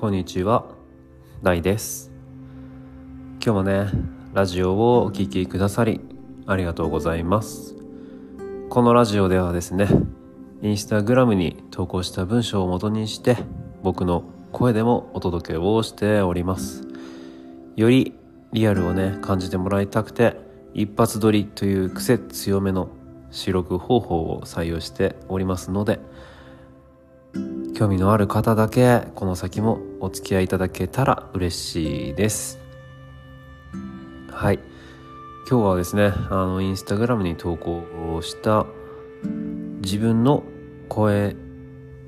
[0.00, 0.64] こんにちは、
[1.42, 2.10] 大です。
[3.44, 3.90] 今日もね、
[4.32, 6.00] ラジオをお聴きくださり、
[6.46, 7.74] ありがとうございます。
[8.70, 9.88] このラジオではですね、
[10.62, 13.36] インスタグラムに投稿した文章を元にして、
[13.82, 16.88] 僕の声でもお届けをしております。
[17.76, 18.14] より
[18.54, 20.40] リアルをね、感じてもらいたくて、
[20.72, 22.88] 一発撮りという癖強めの
[23.30, 26.00] 収録方法を採用しておりますので、
[27.74, 32.58] 興味のある方だけこの先もお付き合いいただけたら嬉しいです。
[34.30, 34.58] はい。
[35.50, 37.82] 今日はですねあのインスタグラムに投稿
[38.14, 38.66] をした
[39.82, 40.44] 自分の
[40.88, 41.36] 声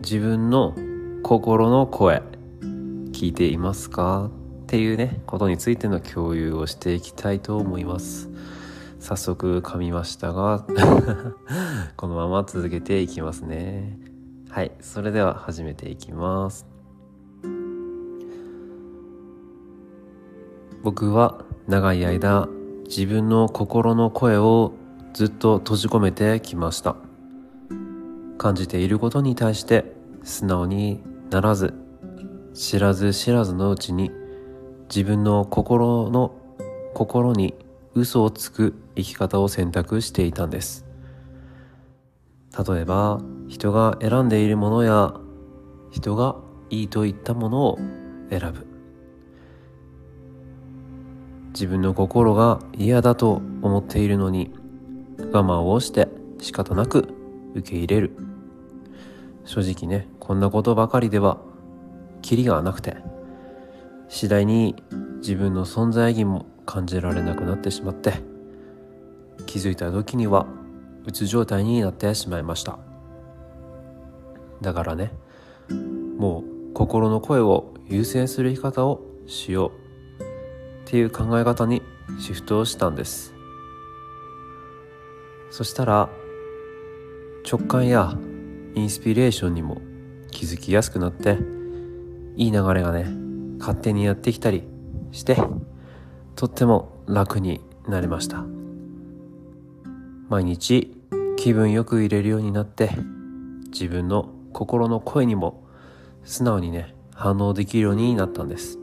[0.00, 0.76] 自分の
[1.22, 2.22] 心の声
[3.12, 4.30] 聞いていますか？
[4.64, 8.30] っていうねことについての共有をしていきたいと思います。
[9.00, 10.64] 早速噛みましたが
[11.96, 13.98] このまま続けていきますね。
[14.54, 16.66] はい、それでは始めていきます。
[20.82, 22.50] 僕は長い間
[22.84, 24.74] 自分の心の声を
[25.14, 26.96] ずっと閉じ込めてきました。
[28.36, 29.90] 感じていることに対して
[30.22, 31.72] 素直にならず、
[32.52, 34.10] 知らず知らずのうちに
[34.94, 36.34] 自分の心の
[36.92, 37.54] 心に
[37.94, 40.84] 嘘をつく生き方を選択していたんです。
[42.68, 43.22] 例えば
[43.52, 45.12] 人が選んでいるものや
[45.90, 46.36] 人が
[46.70, 47.78] いいと言ったものを
[48.30, 48.66] 選ぶ。
[51.52, 54.54] 自分の心が嫌だと思っているのに
[55.18, 56.08] 我慢をして
[56.40, 57.08] 仕方なく
[57.54, 58.16] 受け入れる。
[59.44, 61.36] 正直ねこんなことばかりでは
[62.22, 62.96] キリがなくて
[64.08, 64.82] 次第に
[65.18, 68.14] 自分の存在意義も感じられなくなってしまって
[69.44, 70.46] 気づいた時には
[71.04, 72.91] うつ状態になってしまいました。
[74.62, 75.12] だからね。
[76.16, 79.72] もう心の声を優先する生き方をしよ
[80.20, 81.82] うっていう考え方に
[82.18, 83.34] シフトをしたんです。
[85.50, 86.08] そしたら
[87.50, 88.16] 直感や
[88.74, 89.82] インスピレーションにも
[90.30, 91.38] 気づきやすくなって
[92.36, 93.04] いい流れがね
[93.58, 94.62] 勝手にやってきたり
[95.10, 95.36] して
[96.36, 98.44] とっても楽になりました。
[100.28, 100.96] 毎日
[101.36, 102.90] 気分よく入れるようになって
[103.70, 105.64] 自分の心の声にも
[106.24, 108.78] 素直にね反応できるようになったんです。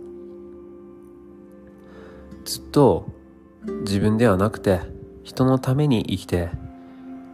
[2.45, 3.05] ずっと
[3.81, 4.79] 自分ではなくて
[5.23, 6.49] 人のために生きて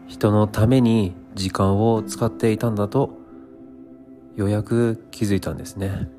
[0.07, 3.17] 人のために時間を使っていたんだと
[4.35, 6.09] ようやく気づいたんですね。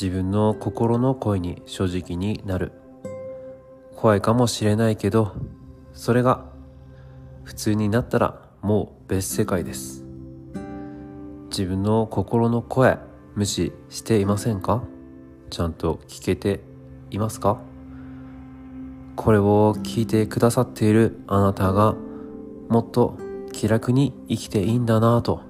[0.00, 2.72] 自分の心の声に正直になる。
[3.96, 5.32] 怖いかもしれないけど
[5.94, 6.44] それが
[7.44, 10.03] 普通になったらもう別世界です。
[11.56, 12.98] 自分の心の声
[13.36, 14.82] 無視していませんか？
[15.50, 16.64] ちゃんと聞けて
[17.12, 17.60] いますか？
[19.14, 21.94] これを聞いてくださっているあなたが
[22.68, 23.16] もっと
[23.52, 25.42] 気楽に生きていいんだなぁと。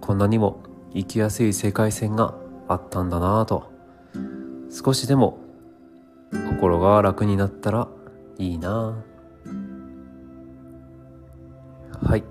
[0.00, 0.62] こんなにも
[0.94, 2.34] 生きやすい世界線が
[2.68, 3.70] あったんだなぁと。
[4.70, 5.40] 少しでも
[6.48, 7.86] 心が楽になったら
[8.38, 9.04] いいな
[12.02, 12.24] はい。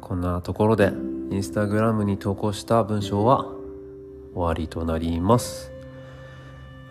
[0.00, 0.92] こんなところで
[1.30, 3.46] インスタグラムに投稿した文章は
[4.34, 5.72] 終わりとなります。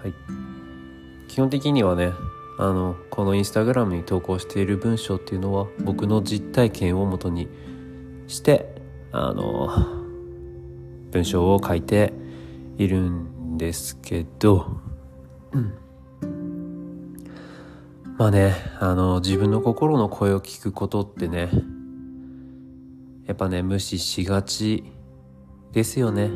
[0.02, 0.14] はい。
[1.28, 2.12] 基本的にはね
[2.58, 7.48] あのこのインスタグラムに投稿している文章っていうのは僕の実体験をもとに
[8.28, 8.76] して
[9.12, 9.70] あの
[11.12, 12.14] 文章を書いて
[12.78, 14.80] いるんですけど、
[18.18, 21.50] まあね、あの、自分の心の声を聞くことってね、
[23.30, 24.84] やっぱね、無視しがち
[25.72, 26.32] ですよね。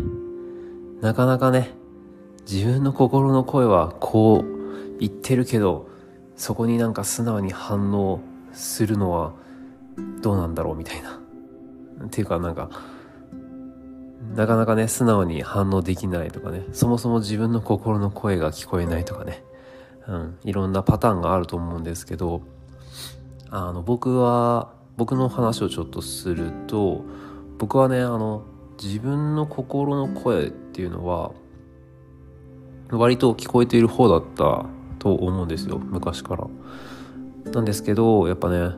[1.01, 1.71] なかなかね、
[2.47, 5.89] 自分の心の声はこう言ってるけど、
[6.35, 8.21] そこになんか素直に反応
[8.51, 9.34] するのは
[10.22, 11.19] どうなんだろうみたいな。
[12.05, 12.69] っていうかなんか、
[14.35, 19.43] なかなかね、素直に反応できないとかね、そもそも自分の心の声が聞こえないとかね、
[20.07, 22.43] うん、いろんなパターンがあると思うんですけど、
[23.49, 27.03] あの、僕は、僕の話をちょっとすると、
[27.57, 28.43] 僕はね、あの、
[28.81, 31.31] 自分の心の声っていうのは、
[32.90, 34.66] 割と聞こえている方だった
[34.99, 36.47] と思うんですよ、昔から。
[37.51, 38.75] なんですけど、やっぱね、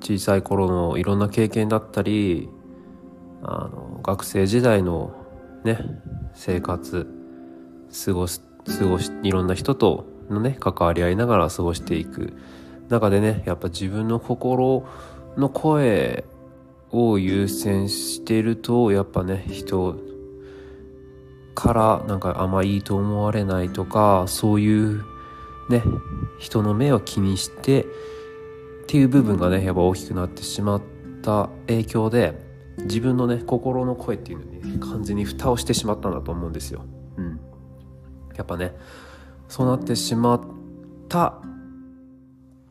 [0.00, 2.48] 小さい頃のいろんな経験だったり、
[3.42, 5.14] あの、学生時代の
[5.64, 5.78] ね、
[6.34, 7.06] 生活、
[8.04, 12.34] 過ごす過ごしいろんな人とのね関わり合いながら過ごしていく
[12.88, 14.86] 中でねやっぱ自分の心
[15.36, 16.24] の声
[16.90, 19.96] を優先してるとやっぱね人
[21.54, 25.04] からなんかあんまいいと思われないとかそういう
[25.70, 25.82] ね
[26.38, 27.86] 人の目を気にしてっ
[28.86, 30.82] ていう部分がねやっぱ大きくなってしまっ
[31.22, 32.34] た影響で
[32.78, 36.84] 自分のね心の声っていうのに、ね、完全に蓋をしてしまったんだと思うんですよ。
[37.16, 37.40] うん、
[38.36, 38.74] やっぱね
[39.48, 40.40] そうなってしまっ
[41.08, 41.40] た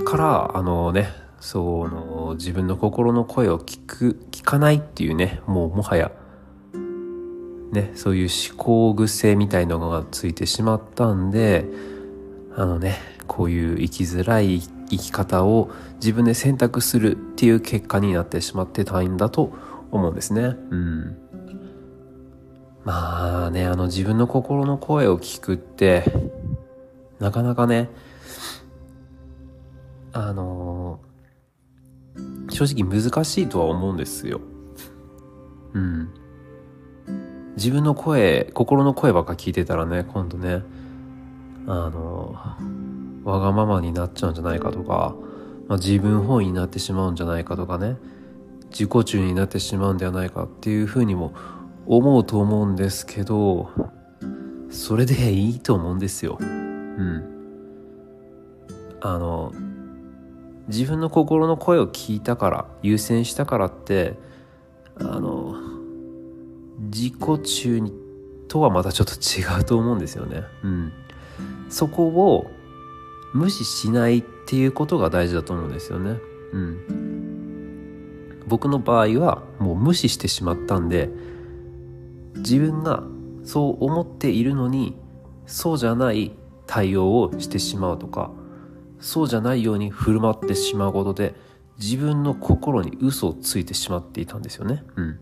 [0.05, 1.09] からあのね
[1.39, 6.11] その自分の心の声を聞く聞かないっていうねもうもはや
[7.71, 11.65] ねそういう思考癖みたいのがついてしまったんで
[12.55, 12.97] あのね
[13.27, 19.53] こういう生きづらい生き方を自分で選択するっていう結果になってしまってたんだと
[19.91, 20.41] 思うんですね。
[20.41, 21.17] うん。
[22.83, 26.03] まあね、あの自分の心の声を聞くって、
[27.19, 27.89] なかなかね、
[30.13, 34.41] あのー、正直難しいとは思うんですよ。
[35.73, 36.09] うん。
[37.57, 40.61] 自分の声、心の声ばっか聞いてたらね、今度ね、
[41.67, 45.15] あのー、わがままになっちゃうんじゃないかとか、
[45.67, 47.97] まあ、自分本位になってしまうんじゃないかとかね、
[48.69, 51.33] 自己中になってしまうんではないかっていうふうにも
[51.87, 53.69] 思うと思うんですけど、
[54.69, 56.37] それでいいと思うんですよ。
[56.39, 57.23] うん。
[59.01, 59.51] あの、
[60.73, 64.15] 自分の心の声を聞いたから優先したからって
[64.95, 65.55] あの
[66.79, 67.93] 自己中に
[68.47, 70.43] とはまたちょっと違うと思うんですよね。
[70.63, 70.91] うん、
[71.69, 72.49] そこを
[73.33, 76.17] 無視しないっていうことが大事だと思うんですよね。
[76.53, 81.11] うん、僕の場合はもう無視してしまったんで
[82.37, 83.03] 自分が
[83.43, 84.95] そう思っているのに
[85.45, 86.31] そうじゃない
[86.65, 88.31] 対応をしてしまうとか
[89.03, 91.35] そうじゃないように振る舞ってしまうことで
[91.77, 94.83] 自分の心に嘘をついてしまっていたんですよね。
[94.95, 95.19] うん。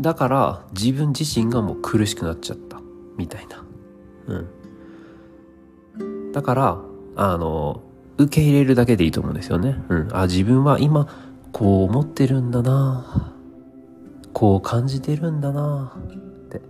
[0.00, 2.80] だから自分自身がもう苦しくなっちゃった
[3.16, 3.64] みたいな。
[4.26, 4.34] う
[5.98, 6.32] ん。
[6.32, 6.78] だから、
[7.14, 7.82] あの、
[8.18, 9.80] 受け入れるだけでいいと思うんですよね。
[9.88, 10.08] うん。
[10.12, 11.06] あ、自分は今
[11.52, 13.34] こう思ってるんだな
[14.32, 16.60] こう感じてるんだなって。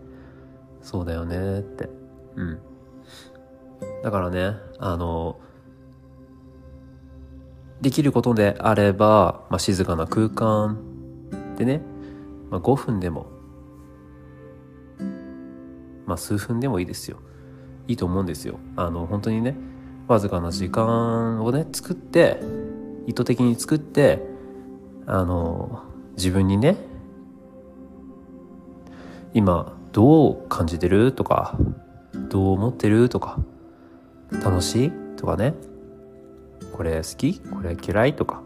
[0.82, 1.88] そうだよねって。
[2.36, 2.58] うん。
[4.02, 5.38] だからね、あの、
[7.82, 10.78] できることであれば、まあ、静かな空間
[11.56, 11.82] でね、
[12.48, 13.26] まあ、5分でも、
[16.06, 17.18] まあ、数分でもいいですよ。
[17.88, 18.60] いいと思うんですよ。
[18.76, 19.56] あの、本当にね、
[20.06, 22.38] わずかな時間をね、作って、
[23.08, 24.22] 意図的に作って、
[25.06, 25.82] あの、
[26.16, 26.76] 自分にね、
[29.34, 31.58] 今、どう感じてるとか、
[32.30, 33.40] どう思ってるとか、
[34.30, 35.54] 楽しいとかね、
[36.72, 37.38] これ好き？
[37.40, 38.16] これ嫌い？
[38.16, 38.42] とか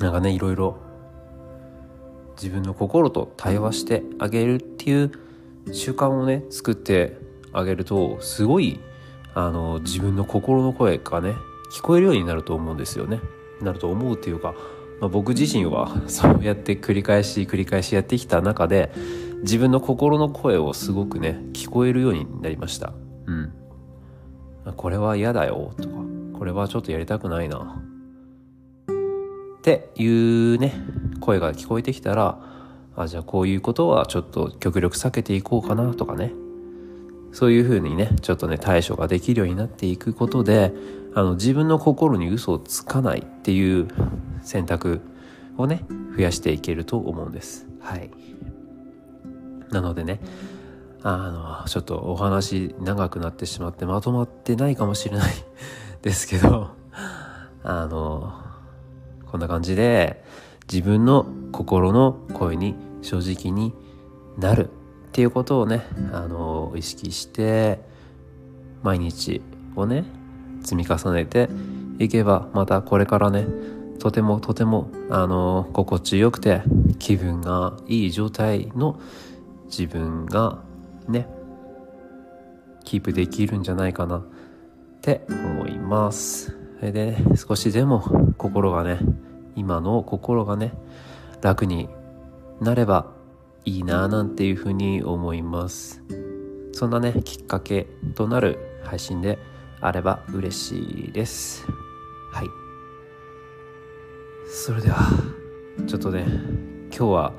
[0.00, 0.76] なんかねいろいろ
[2.36, 5.10] 自分の心と対話してあげるっていう
[5.72, 7.18] 習慣をね作って
[7.52, 8.78] あげるとすごい
[9.34, 11.34] あの自分の心の声がね
[11.74, 13.20] 聞こえるようになると思うんですよね。
[13.60, 14.54] なると思うっていうか、
[15.00, 18.92] まあ、僕自身はそうやって繰り返し繰り返しやってきた中で
[19.42, 22.92] 自分の心の声をすごくね聞こえるようになりました。
[23.26, 23.52] うん。
[24.76, 25.94] これは嫌だよとか
[26.38, 27.82] これはちょっとやりたくないな。
[29.58, 30.74] っていうね、
[31.20, 32.38] 声が聞こえてきたら、
[32.94, 36.32] あ、じゃあこういうことはちょっと極力避けていこうかなとかね。
[37.32, 40.72] そういうふうにね、ちょっとね、対処ができるようになっていくことで、
[41.14, 43.88] あの、自分の心に嘘をつかないっていう
[44.42, 45.00] 選択
[45.58, 45.84] をね、
[46.16, 47.66] 増やしていけると思うんです。
[47.80, 48.10] はい。
[49.70, 50.20] なのでね、
[51.02, 55.32] あの、ちょっとお話長くなってしまってまとまってないかもしれない
[56.02, 56.70] ですけど、
[57.62, 58.32] あの、
[59.30, 60.24] こんな感じで
[60.72, 63.74] 自分の心の声に正直に
[64.38, 64.68] なる
[65.08, 67.80] っていうことをね、あの、意識して
[68.82, 69.42] 毎日
[69.74, 70.04] をね、
[70.62, 71.48] 積み重ねて
[71.98, 73.46] いけばまたこれからね、
[73.98, 76.62] とてもとてもあの心地よくて
[76.98, 79.00] 気分がいい状態の
[79.66, 80.62] 自分が
[81.08, 81.28] ね
[82.84, 84.24] キープできるんじゃないかな。
[85.06, 86.56] って思います。
[86.80, 88.00] それで、ね、少しでも
[88.36, 88.98] 心がね、
[89.54, 90.72] 今の心がね、
[91.40, 91.88] 楽に
[92.60, 93.12] なれば
[93.64, 96.02] いいなぁなんていうふうに思います。
[96.72, 97.86] そんなね、きっかけ
[98.16, 99.38] となる配信で
[99.80, 101.64] あれば嬉しいです。
[102.32, 102.48] はい。
[104.48, 104.96] それでは、
[105.86, 106.26] ちょっとね、
[106.90, 107.32] 今日は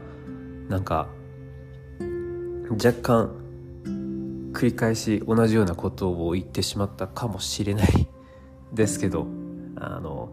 [0.70, 1.10] なんか
[2.72, 3.47] 若干
[4.54, 8.08] 繰り返し同じようなことを言ってしまったかもしれない
[8.74, 9.28] ですけど
[9.76, 10.30] あの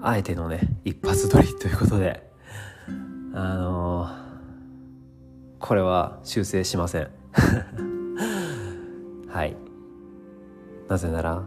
[0.00, 2.28] あえてのね一発撮りということで
[3.40, 4.08] あの、
[5.60, 7.08] これは修正しません。
[9.28, 9.56] はい。
[10.88, 11.44] なぜなら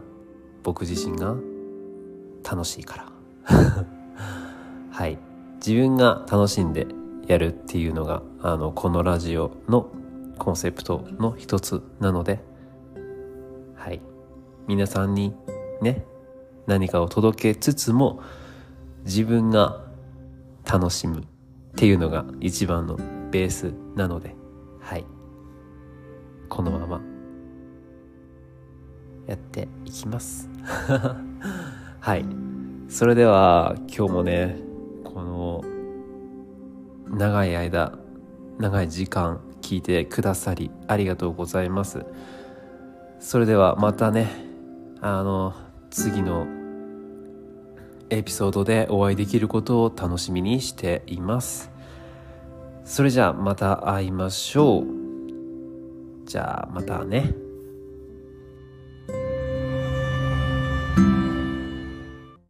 [0.62, 1.36] 僕自身が
[2.48, 3.12] 楽しいから。
[4.90, 5.18] はい。
[5.56, 6.86] 自分が楽しんで
[7.26, 9.88] やるっていうのがあのこのラジオの
[10.38, 12.40] コンセプトの一つなので
[13.74, 14.00] はい。
[14.68, 15.34] 皆さんに
[15.80, 16.04] ね
[16.66, 18.22] 何かを届けつつも
[19.04, 19.84] 自分が
[20.64, 21.24] 楽しむっ
[21.74, 22.96] ていうのが一番の
[23.30, 24.36] ベースなので
[24.80, 25.04] はい。
[26.48, 27.00] このまま
[29.26, 30.48] やっていきます。
[32.00, 32.24] はい。
[32.88, 34.60] それでは今日もね
[35.02, 35.64] この
[37.08, 37.98] 長い間
[38.58, 39.40] 長い時間
[39.72, 42.04] 聞いてくださりありがとうございます。
[43.18, 44.28] それではまたね
[45.00, 45.54] あの
[45.88, 46.46] 次の
[48.10, 51.70] エピソードでお会いできることを楽しみにしています。
[52.84, 54.84] それじゃあまた会いましょう。
[56.26, 57.41] じゃあまたね。